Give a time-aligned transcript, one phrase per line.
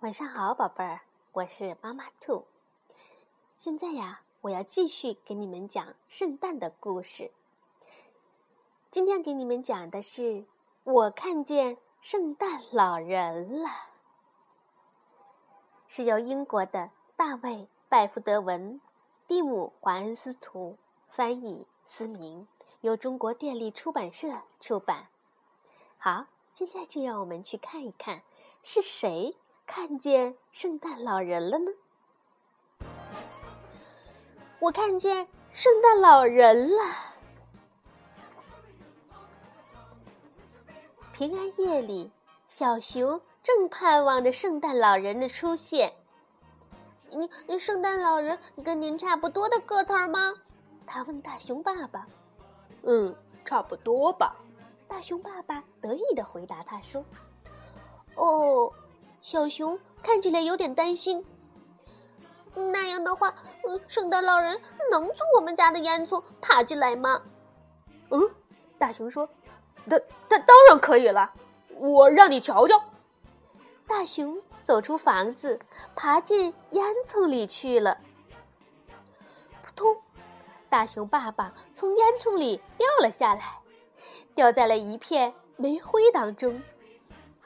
[0.00, 1.02] 晚上好，宝贝儿，
[1.32, 2.46] 我是妈妈兔。
[3.58, 7.30] 现在呀，我要继续给你们讲圣诞的故事。
[8.90, 10.46] 今天给你们讲的是
[10.84, 13.68] 我看见圣诞老人了，
[15.86, 17.50] 是由英国的大卫·
[17.90, 18.80] 拜福德文、
[19.26, 20.78] 蒂姆·华恩斯图
[21.10, 22.48] 翻译，思明，
[22.80, 25.08] 由中国电力出版社出版。
[25.98, 26.24] 好，
[26.54, 28.22] 现在就让我们去看一看
[28.62, 29.36] 是谁。
[29.72, 31.70] 看见圣诞老人了呢！
[34.58, 36.82] 我看见圣诞老人了。
[41.12, 42.10] 平安夜里，
[42.48, 45.94] 小熊正盼望着圣诞老人的出现。
[47.12, 50.34] 你，你圣诞老人跟您差不多的个头吗？
[50.84, 52.08] 他问大熊爸爸。
[52.82, 53.14] 嗯，
[53.44, 54.34] 差不多吧。
[54.88, 57.04] 大熊爸爸得意的回答他说
[58.18, 58.72] ：“哦。”
[59.22, 61.24] 小熊看起来有点担心。
[62.54, 67.22] 那样的话，嗯圣诞老人能从我们家的烟囱爬进来吗？
[68.10, 68.20] 嗯，
[68.78, 69.28] 大熊说
[69.88, 71.32] ：“他他当然可以了，
[71.76, 72.82] 我让你瞧瞧。”
[73.86, 75.60] 大熊走出房子，
[75.94, 77.98] 爬进烟囱里去了。
[79.62, 79.96] 扑通！
[80.68, 83.60] 大熊爸爸从烟囱里掉了下来，
[84.34, 86.60] 掉在了一片煤灰当中。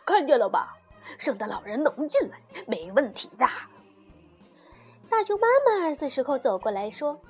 [0.07, 0.77] 看见了吧？
[1.19, 3.47] 圣诞老人能进来，没问题的。
[5.09, 7.21] 大熊妈妈这时候走过来说：“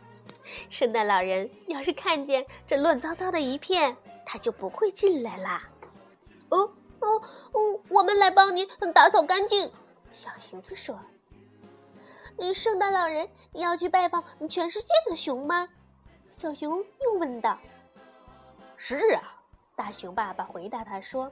[0.70, 5.69] 圣诞老人要是看见这乱糟糟的一片，他就不会进来啦。”
[6.50, 6.58] 哦
[7.00, 7.22] 哦
[7.53, 9.70] 哦，我们来帮您打扫干净。”
[10.12, 10.98] 小熊说。“，
[12.55, 15.69] 圣诞老人要去拜访全世界的熊吗？”
[16.31, 17.59] 小熊又问道。
[18.77, 19.42] “是啊。”
[19.77, 21.31] 大熊爸爸回答他说。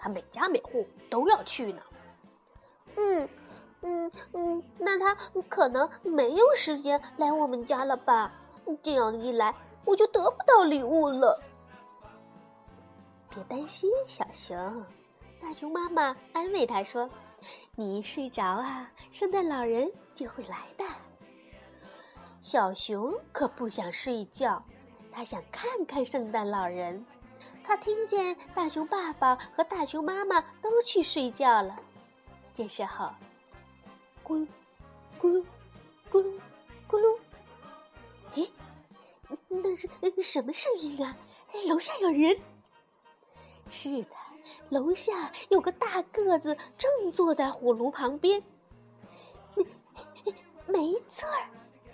[0.00, 1.82] 他每家每户都要去呢。
[2.96, 3.28] 嗯，
[3.82, 5.14] 嗯嗯，那他
[5.48, 8.32] 可能没有时间来我们家了吧？
[8.82, 11.40] 这样一来，我就得不到礼物了。
[13.28, 14.84] 别担心，小熊。
[15.40, 17.08] 大熊妈妈安慰他说
[17.76, 20.84] ：“你一睡着啊，圣诞老人就会来的。”
[22.42, 24.62] 小熊可不想睡觉，
[25.12, 27.04] 他想看看圣诞老人。
[27.64, 31.78] 他听见大熊爸爸和大熊妈妈都去睡觉了，
[32.52, 33.10] 这时候，
[34.24, 34.46] 咕噜，
[35.20, 35.44] 咕噜，
[36.10, 36.40] 咕噜，
[36.88, 37.18] 咕噜，
[38.34, 38.48] 哎，
[39.48, 41.16] 那是什么声音啊？
[41.68, 42.36] 楼下有人。
[43.68, 44.08] 是的，
[44.68, 48.42] 楼下有个大个子正坐在火炉旁边。
[49.54, 50.34] 没，
[50.66, 51.48] 没错儿。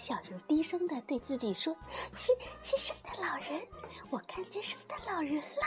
[0.07, 1.77] 小熊低声的对自己说
[2.15, 2.31] ：“是
[2.63, 3.61] 是圣诞老人，
[4.09, 5.67] 我看见圣诞老人了。”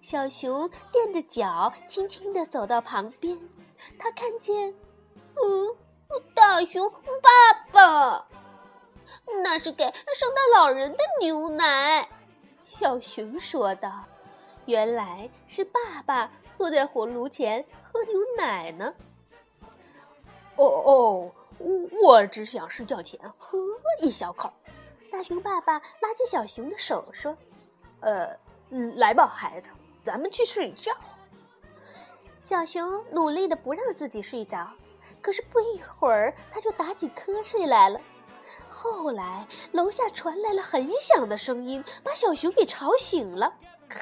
[0.00, 3.38] 小熊垫着脚，轻轻的走到旁边，
[3.98, 4.74] 他看见，
[5.34, 5.76] 嗯，
[6.34, 8.26] 大熊爸爸，
[9.44, 12.08] 那是给圣诞老人的牛奶。
[12.64, 14.06] 小熊说道
[14.64, 18.94] ：“原来是爸爸坐在火炉前喝牛奶呢。”
[20.56, 21.32] 哦哦。
[21.58, 23.58] 我我只想睡觉前喝
[24.00, 24.52] 一小口。
[25.10, 27.36] 大熊爸爸拉起小熊的手说
[28.00, 28.28] ：“呃，
[28.96, 29.68] 来吧，孩子，
[30.02, 30.92] 咱们去睡觉。”
[32.40, 34.70] 小熊努力的不让自己睡着，
[35.20, 38.00] 可是不一会儿他就打起瞌睡来了。
[38.68, 43.52] 后来楼下传来了很响的声音，把小熊给吵醒了。
[43.88, 43.96] 大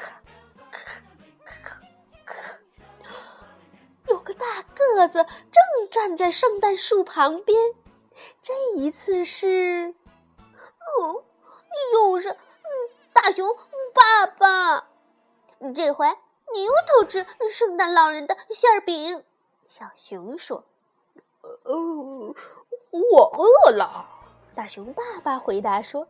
[4.97, 7.75] 个子正站在圣诞树旁边，
[8.41, 9.95] 这一次是，
[10.99, 11.23] 哦，
[11.93, 12.35] 又是
[13.13, 13.47] 大熊
[13.93, 14.89] 爸爸。
[15.75, 16.07] 这回
[16.55, 19.23] 你又偷吃圣诞老人的馅饼。
[19.69, 20.65] 小熊说
[21.65, 22.35] ：“呃，
[22.91, 24.09] 我饿了。”
[24.57, 26.09] 大熊爸爸回答说：“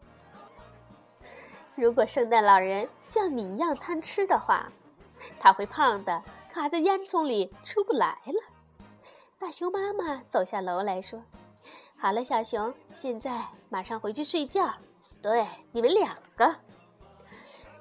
[1.74, 4.70] 如果圣诞老人像你一样贪吃的话，
[5.41, 6.22] 他会胖的。”
[6.54, 8.56] 卡在烟囱里出不来了。
[9.38, 11.22] 大熊妈妈走下楼来说
[11.98, 14.72] ：“好了，小熊，现在马上回去睡觉。
[15.21, 16.56] 对，你们两个。”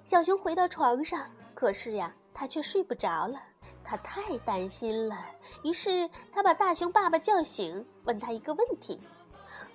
[0.04, 3.42] 小熊回到床上，可是呀，他却睡不着了。
[3.84, 5.26] 他太担心了，
[5.64, 9.02] 于是他把大熊爸爸叫醒，问他一个问题：“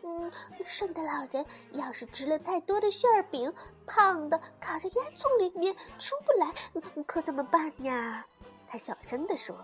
[0.04, 0.30] 嗯，
[0.64, 3.52] 圣诞老人要是吃了太多的馅饼，
[3.86, 8.24] 胖的卡在烟囱里面出不来，可怎么办呀？”
[8.68, 9.56] 他小声地说：“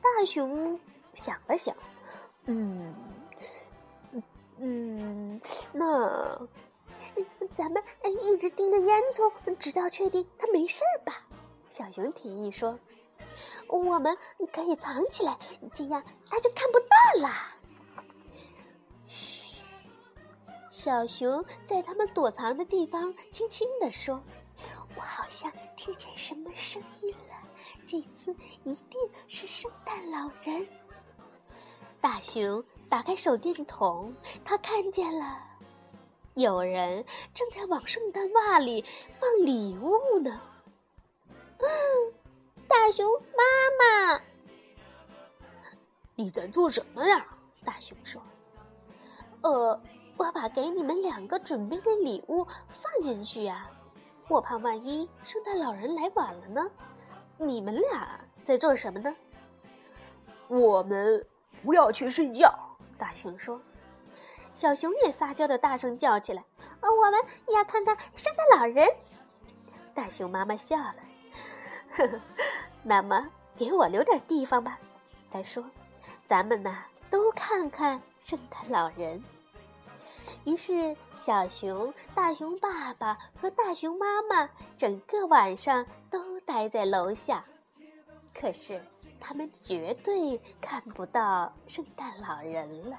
[0.00, 0.80] 大熊
[1.14, 1.76] 想了想，
[2.46, 2.94] 嗯，
[4.58, 5.40] 嗯，
[5.72, 6.48] 那
[7.54, 7.82] 咱们
[8.22, 11.26] 一直盯着烟囱，直到确定他没事吧？”
[11.68, 12.78] 小熊提议说
[13.68, 14.16] ：“我们
[14.52, 15.38] 可以藏起来，
[15.74, 17.28] 这样他就看不到了。
[19.06, 19.62] 嘘，
[20.70, 24.22] 小熊在他们躲藏的地方轻轻地说
[24.96, 27.36] ：“我好像听见什么声音了，
[27.86, 30.66] 这次一定是圣诞老人。”
[32.02, 34.12] 大熊打开手电筒，
[34.44, 35.38] 他看见了
[36.34, 38.84] 有人正在往圣诞袜里
[39.20, 40.40] 放礼物呢。
[42.66, 43.06] 大熊
[43.36, 43.44] 妈
[43.78, 44.20] 妈，
[46.16, 47.24] 你在做什么呀？
[47.64, 48.20] 大熊说
[49.42, 49.80] ：“呃，
[50.16, 53.70] 我把给你们两个准备的礼物放进去呀，
[54.26, 56.68] 我怕万一圣诞老人来晚了呢。
[57.38, 59.14] 你们俩在做什么呢？”
[60.48, 61.24] 我们
[61.64, 62.52] 不要去睡觉。
[62.98, 63.60] 大熊说
[64.54, 66.44] ：“小熊也撒娇的大声叫起来
[66.80, 68.88] ：‘呃，我们要看看圣诞老人。’
[69.94, 70.94] 大熊妈妈笑了，
[71.92, 72.20] 呵呵。”
[72.82, 74.78] 那么，给我留点地方吧。
[75.30, 75.64] 他说
[76.24, 76.76] ：“咱们呢，
[77.10, 79.22] 都看看圣诞老人。”
[80.44, 87.44] 于是，小熊、大熊爸爸和大熊妈妈整个晚上都待在楼下。
[88.34, 88.84] 可是，
[89.24, 92.98] 他们绝对看不到圣诞老人了，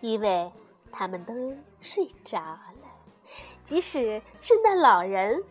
[0.00, 0.50] 因为
[0.92, 1.34] 他们都
[1.80, 2.70] 睡着了。
[3.64, 5.42] 即使圣诞老人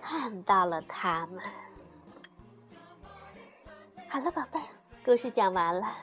[0.00, 1.42] 看到了他们。
[4.08, 4.66] 好了，宝贝儿，
[5.04, 5.94] 故事讲完了。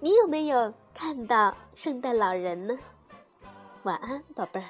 [0.00, 2.76] 你有没有看到圣诞老人呢？
[3.84, 4.66] 晚安，宝贝儿。